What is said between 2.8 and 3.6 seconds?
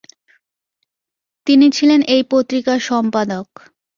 সম্পাদক।